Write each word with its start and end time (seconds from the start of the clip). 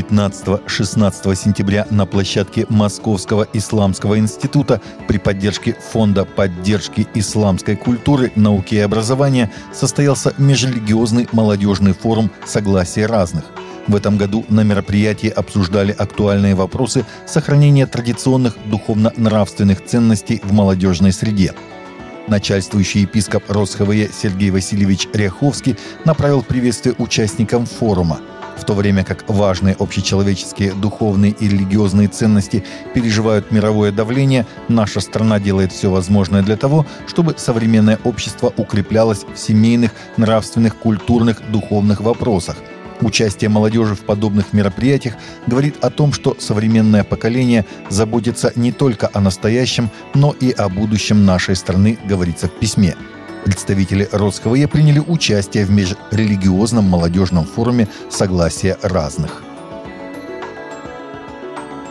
15-16 0.00 1.34
сентября 1.34 1.86
на 1.90 2.06
площадке 2.06 2.66
Московского 2.68 3.46
исламского 3.52 4.18
института 4.18 4.80
при 5.06 5.18
поддержке 5.18 5.76
Фонда 5.92 6.24
поддержки 6.24 7.06
исламской 7.14 7.76
культуры, 7.76 8.32
науки 8.34 8.74
и 8.74 8.78
образования 8.78 9.50
состоялся 9.72 10.34
межрелигиозный 10.38 11.28
молодежный 11.32 11.92
форум 11.92 12.30
«Согласие 12.44 13.06
разных». 13.06 13.44
В 13.86 13.96
этом 13.96 14.16
году 14.16 14.44
на 14.48 14.62
мероприятии 14.62 15.28
обсуждали 15.28 15.94
актуальные 15.96 16.54
вопросы 16.54 17.04
сохранения 17.26 17.86
традиционных 17.86 18.56
духовно-нравственных 18.66 19.84
ценностей 19.84 20.40
в 20.44 20.52
молодежной 20.52 21.12
среде. 21.12 21.54
Начальствующий 22.30 23.02
епископ 23.02 23.50
РосХВЕ 23.50 24.08
Сергей 24.12 24.50
Васильевич 24.50 25.08
Ряховский 25.12 25.76
направил 26.04 26.42
приветствие 26.42 26.94
участникам 26.96 27.66
форума– 27.66 28.20
в 28.60 28.64
то 28.64 28.74
время 28.74 29.04
как 29.04 29.24
важные 29.28 29.74
общечеловеческие 29.78 30.74
духовные 30.74 31.32
и 31.32 31.48
религиозные 31.48 32.08
ценности 32.08 32.62
переживают 32.94 33.50
мировое 33.50 33.90
давление, 33.90 34.46
наша 34.68 35.00
страна 35.00 35.40
делает 35.40 35.72
все 35.72 35.90
возможное 35.90 36.42
для 36.42 36.56
того, 36.56 36.86
чтобы 37.06 37.34
современное 37.38 37.98
общество 38.04 38.52
укреплялось 38.56 39.24
в 39.34 39.38
семейных, 39.38 39.92
нравственных, 40.18 40.76
культурных, 40.76 41.40
духовных 41.50 42.00
вопросах. 42.00 42.56
Участие 43.02 43.48
молодежи 43.48 43.94
в 43.94 44.00
подобных 44.00 44.52
мероприятиях 44.52 45.14
говорит 45.46 45.82
о 45.82 45.90
том, 45.90 46.12
что 46.12 46.36
современное 46.38 47.02
поколение 47.02 47.64
заботится 47.88 48.52
не 48.56 48.72
только 48.72 49.10
о 49.12 49.20
настоящем, 49.20 49.90
но 50.14 50.32
и 50.32 50.50
о 50.50 50.68
будущем 50.68 51.24
нашей 51.24 51.56
страны, 51.56 51.98
говорится 52.04 52.48
в 52.48 52.52
письме. 52.52 52.94
Представители 53.44 54.06
РосХВЕ 54.12 54.68
приняли 54.68 54.98
участие 54.98 55.64
в 55.64 55.70
межрелигиозном 55.70 56.84
молодежном 56.84 57.46
форуме 57.46 57.88
«Согласие 58.10 58.76
разных». 58.82 59.42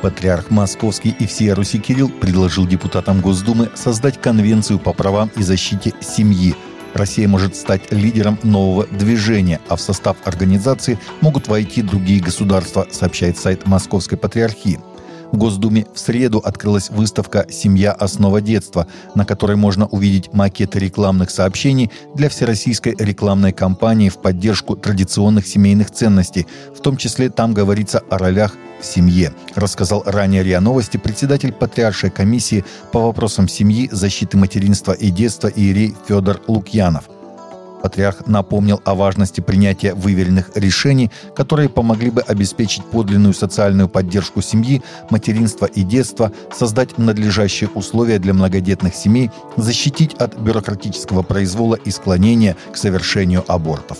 Патриарх 0.01 0.49
Московский 0.49 1.13
и 1.19 1.25
всея 1.25 1.55
Руси 1.55 1.79
Кирилл 1.79 2.09
предложил 2.09 2.65
депутатам 2.65 3.19
Госдумы 3.19 3.69
создать 3.75 4.21
Конвенцию 4.21 4.79
по 4.79 4.93
правам 4.93 5.29
и 5.35 5.43
защите 5.43 5.93
семьи. 5.99 6.55
Россия 6.93 7.27
может 7.27 7.55
стать 7.55 7.91
лидером 7.91 8.39
нового 8.43 8.85
движения, 8.87 9.59
а 9.67 9.75
в 9.75 9.81
состав 9.81 10.17
организации 10.25 10.97
могут 11.21 11.47
войти 11.47 11.81
другие 11.81 12.21
государства, 12.21 12.87
сообщает 12.91 13.37
сайт 13.37 13.65
Московской 13.67 14.17
Патриархии. 14.17 14.79
В 15.31 15.37
Госдуме 15.37 15.85
в 15.93 15.99
среду 15.99 16.39
открылась 16.39 16.89
выставка 16.89 17.45
«Семья. 17.49 17.91
Основа 17.91 18.41
детства», 18.41 18.87
на 19.15 19.25
которой 19.25 19.57
можно 19.57 19.85
увидеть 19.87 20.33
макеты 20.33 20.79
рекламных 20.79 21.29
сообщений 21.29 21.91
для 22.15 22.29
всероссийской 22.29 22.95
рекламной 22.97 23.51
кампании 23.51 24.09
в 24.09 24.17
поддержку 24.17 24.75
традиционных 24.75 25.45
семейных 25.45 25.91
ценностей. 25.91 26.47
В 26.75 26.81
том 26.81 26.97
числе 26.97 27.29
там 27.29 27.53
говорится 27.53 27.99
о 28.09 28.17
ролях 28.17 28.55
в 28.81 28.85
семье, 28.85 29.33
рассказал 29.55 30.03
ранее 30.05 30.43
РИА 30.43 30.61
Новости 30.61 30.97
председатель 30.97 31.51
Патриаршей 31.51 32.09
комиссии 32.09 32.65
по 32.91 32.99
вопросам 32.99 33.47
семьи, 33.47 33.89
защиты 33.91 34.37
материнства 34.37 34.93
и 34.93 35.11
детства 35.11 35.47
Иерей 35.47 35.95
Федор 36.07 36.41
Лукьянов– 36.47 37.09
Патриарх 37.81 38.27
напомнил 38.27 38.81
о 38.85 38.95
важности 38.95 39.41
принятия 39.41 39.93
выверенных 39.93 40.51
решений, 40.55 41.11
которые 41.35 41.69
помогли 41.69 42.09
бы 42.09 42.21
обеспечить 42.21 42.83
подлинную 42.85 43.33
социальную 43.33 43.87
поддержку 43.89 44.41
семьи, 44.41 44.81
материнства 45.09 45.65
и 45.65 45.83
детства, 45.83 46.31
создать 46.55 46.97
надлежащие 46.97 47.69
условия 47.73 48.19
для 48.19 48.33
многодетных 48.33 48.95
семей, 48.95 49.31
защитить 49.57 50.13
от 50.15 50.37
бюрократического 50.37 51.23
произвола 51.23 51.75
и 51.75 51.91
склонения 51.91 52.55
к 52.71 52.77
совершению 52.77 53.43
абортов. 53.47 53.99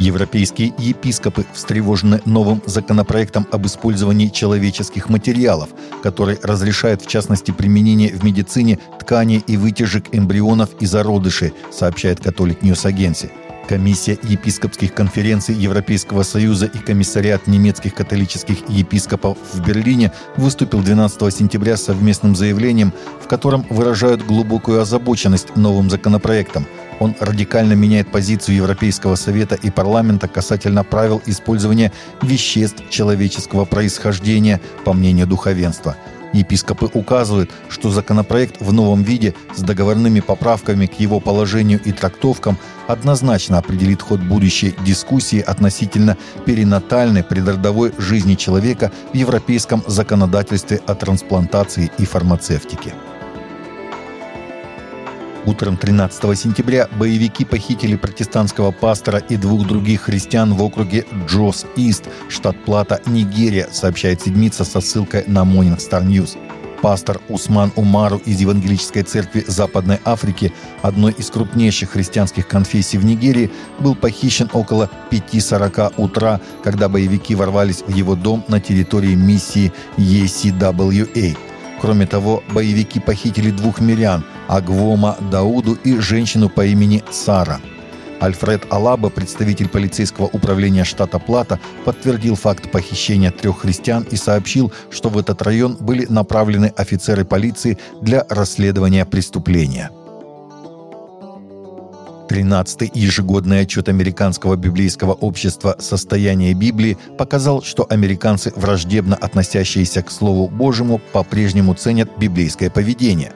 Европейские 0.00 0.72
епископы 0.78 1.44
встревожены 1.52 2.22
новым 2.24 2.62
законопроектом 2.64 3.46
об 3.52 3.66
использовании 3.66 4.28
человеческих 4.28 5.10
материалов, 5.10 5.68
который 6.02 6.38
разрешает 6.42 7.02
в 7.02 7.06
частности 7.06 7.50
применение 7.50 8.08
в 8.08 8.24
медицине 8.24 8.78
тканей 8.98 9.44
и 9.46 9.58
вытяжек 9.58 10.06
эмбрионов 10.12 10.70
и 10.80 10.86
зародышей, 10.86 11.52
сообщает 11.70 12.18
Catholic 12.18 12.62
News 12.62 12.86
Agency. 12.86 13.30
Комиссия 13.70 14.18
епископских 14.24 14.92
конференций 14.94 15.54
Европейского 15.54 16.24
Союза 16.24 16.66
и 16.66 16.78
комиссариат 16.78 17.46
немецких 17.46 17.94
католических 17.94 18.68
епископов 18.68 19.38
в 19.52 19.64
Берлине 19.64 20.10
выступил 20.36 20.82
12 20.82 21.32
сентября 21.32 21.76
совместным 21.76 22.34
заявлением, 22.34 22.92
в 23.22 23.28
котором 23.28 23.64
выражают 23.70 24.26
глубокую 24.26 24.80
озабоченность 24.80 25.54
новым 25.54 25.88
законопроектом– 25.88 26.66
он 27.00 27.16
радикально 27.18 27.72
меняет 27.72 28.12
позицию 28.12 28.56
Европейского 28.56 29.14
Совета 29.16 29.54
и 29.54 29.70
парламента 29.70 30.28
касательно 30.28 30.84
правил 30.84 31.22
использования 31.24 31.92
веществ 32.20 32.82
человеческого 32.90 33.64
происхождения, 33.64 34.60
по 34.84 34.92
мнению 34.92 35.26
духовенства. 35.26 35.96
Епископы 36.32 36.90
указывают, 36.92 37.50
что 37.68 37.90
законопроект 37.90 38.60
в 38.60 38.72
новом 38.72 39.02
виде 39.02 39.34
с 39.56 39.62
договорными 39.62 40.20
поправками 40.20 40.86
к 40.86 41.00
его 41.00 41.20
положению 41.20 41.80
и 41.84 41.92
трактовкам 41.92 42.56
однозначно 42.86 43.58
определит 43.58 44.02
ход 44.02 44.20
будущей 44.20 44.74
дискуссии 44.84 45.40
относительно 45.40 46.16
перинатальной 46.46 47.24
предродовой 47.24 47.92
жизни 47.98 48.34
человека 48.34 48.92
в 49.12 49.16
европейском 49.16 49.82
законодательстве 49.86 50.80
о 50.86 50.94
трансплантации 50.94 51.90
и 51.98 52.04
фармацевтике. 52.04 52.94
Утром 55.46 55.78
13 55.78 56.38
сентября 56.38 56.86
боевики 56.98 57.46
похитили 57.46 57.96
протестантского 57.96 58.72
пастора 58.72 59.18
и 59.18 59.36
двух 59.36 59.66
других 59.66 60.02
христиан 60.02 60.52
в 60.54 60.62
округе 60.62 61.06
Джос-Ист, 61.26 62.04
штат 62.28 62.62
Плата, 62.64 63.00
Нигерия, 63.06 63.68
сообщает 63.72 64.20
седмица 64.20 64.64
со 64.64 64.82
ссылкой 64.82 65.24
на 65.26 65.40
Morning 65.44 65.78
Star 65.78 66.04
News. 66.04 66.36
Пастор 66.82 67.20
Усман 67.28 67.72
Умару 67.76 68.18
из 68.24 68.40
Евангелической 68.40 69.02
церкви 69.02 69.44
Западной 69.46 69.98
Африки, 70.04 70.52
одной 70.82 71.12
из 71.12 71.30
крупнейших 71.30 71.90
христианских 71.90 72.46
конфессий 72.46 72.98
в 72.98 73.04
Нигерии, 73.04 73.50
был 73.78 73.94
похищен 73.94 74.50
около 74.52 74.90
5.40 75.10 75.94
утра, 75.96 76.40
когда 76.62 76.88
боевики 76.88 77.34
ворвались 77.34 77.82
в 77.86 77.94
его 77.94 78.14
дом 78.14 78.44
на 78.48 78.60
территории 78.60 79.14
миссии 79.14 79.72
ECWA. 79.96 81.49
Кроме 81.80 82.06
того, 82.06 82.42
боевики 82.50 83.00
похитили 83.00 83.50
двух 83.50 83.80
мирян– 83.80 84.24
Агвома 84.48 85.16
Дауду 85.30 85.74
и 85.74 85.96
женщину 85.98 86.50
по 86.50 86.64
имени 86.66 87.02
Сара. 87.10 87.60
Альфред 88.20 88.66
Алаба, 88.70 89.08
представитель 89.08 89.68
полицейского 89.68 90.26
управления 90.26 90.84
штата 90.84 91.18
Плата, 91.18 91.58
подтвердил 91.86 92.34
факт 92.34 92.70
похищения 92.70 93.30
трех 93.30 93.60
христиан 93.60 94.02
и 94.10 94.16
сообщил, 94.16 94.70
что 94.90 95.08
в 95.08 95.16
этот 95.16 95.40
район 95.40 95.78
были 95.80 96.04
направлены 96.04 96.66
офицеры 96.76 97.24
полиции 97.24 97.78
для 98.02 98.26
расследования 98.28 99.06
преступления. 99.06 99.90
13-й 102.30 102.92
ежегодный 102.94 103.60
отчет 103.60 103.88
Американского 103.88 104.54
библейского 104.54 105.14
общества 105.14 105.74
«Состояние 105.80 106.54
Библии» 106.54 106.96
показал, 107.18 107.62
что 107.62 107.84
американцы, 107.90 108.52
враждебно 108.54 109.16
относящиеся 109.16 110.02
к 110.02 110.12
Слову 110.12 110.46
Божьему, 110.46 111.00
по-прежнему 111.12 111.74
ценят 111.74 112.08
библейское 112.18 112.70
поведение. 112.70 113.32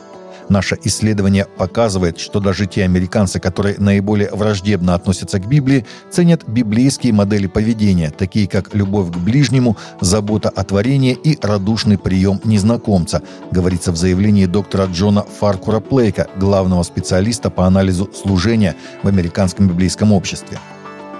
Наше 0.48 0.78
исследование 0.84 1.46
показывает, 1.56 2.18
что 2.18 2.40
даже 2.40 2.66
те 2.66 2.84
американцы, 2.84 3.40
которые 3.40 3.76
наиболее 3.78 4.30
враждебно 4.30 4.94
относятся 4.94 5.38
к 5.38 5.46
Библии, 5.46 5.86
ценят 6.10 6.46
библейские 6.46 7.12
модели 7.12 7.46
поведения, 7.46 8.10
такие 8.10 8.46
как 8.46 8.74
любовь 8.74 9.10
к 9.10 9.16
ближнему, 9.16 9.76
забота 10.00 10.50
о 10.50 10.64
творении 10.64 11.12
и 11.12 11.38
радушный 11.40 11.98
прием 11.98 12.40
незнакомца, 12.44 13.22
говорится 13.50 13.92
в 13.92 13.96
заявлении 13.96 14.46
доктора 14.46 14.86
Джона 14.86 15.22
Фаркура 15.22 15.80
Плейка, 15.80 16.28
главного 16.36 16.82
специалиста 16.82 17.50
по 17.50 17.66
анализу 17.66 18.10
служения 18.14 18.76
в 19.02 19.08
американском 19.08 19.68
библейском 19.68 20.12
обществе. 20.12 20.58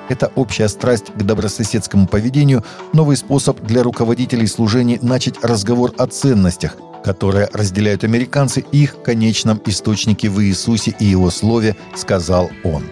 Это 0.08 0.30
общая 0.34 0.68
страсть 0.68 1.06
к 1.14 1.22
добрососедскому 1.22 2.06
поведению, 2.06 2.62
новый 2.92 3.16
способ 3.16 3.60
для 3.62 3.82
руководителей 3.82 4.46
служений 4.46 4.98
начать 5.00 5.42
разговор 5.42 5.92
о 5.96 6.06
ценностях, 6.06 6.76
которое 7.04 7.50
разделяют 7.52 8.02
американцы, 8.02 8.64
их 8.72 9.02
конечном 9.02 9.60
источнике 9.66 10.30
в 10.30 10.42
Иисусе 10.42 10.94
и 10.98 11.04
Его 11.04 11.30
Слове, 11.30 11.76
сказал 11.94 12.50
Он. 12.64 12.82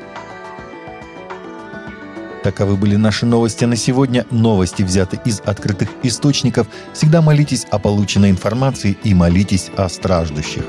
Таковы 2.45 2.77
были 2.77 2.97
наши 2.97 3.25
новости 3.25 3.65
на 3.65 3.77
сегодня. 3.77 4.27
Новости 4.31 4.83
взяты 4.83 5.19
из 5.25 5.41
открытых 5.41 5.89
источников. 6.03 6.67
Всегда 6.93 7.23
молитесь 7.23 7.65
о 7.71 7.79
полученной 7.79 8.31
информации 8.31 8.99
и 9.05 9.15
молитесь 9.15 9.71
о 9.77 9.89
страждущих. 9.89 10.65